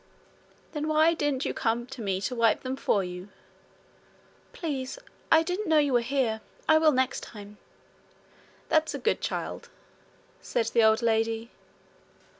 'Then 0.71 0.87
why 0.87 1.13
didn't 1.13 1.45
you 1.45 1.53
come 1.53 1.85
to 1.85 2.01
me 2.01 2.19
to 2.19 2.33
wipe 2.33 2.61
them 2.63 2.75
for 2.75 3.03
you?' 3.03 3.29
'Please, 4.51 4.97
I 5.31 5.43
didn't 5.43 5.67
know 5.69 5.77
you 5.77 5.93
were 5.93 6.01
here. 6.01 6.41
I 6.67 6.79
will 6.79 6.91
next 6.91 7.21
time.' 7.21 7.59
'There's 8.69 8.95
a 8.95 8.97
good 8.97 9.21
child!' 9.21 9.69
said 10.41 10.65
the 10.73 10.83
old 10.83 11.03
lady. 11.03 11.51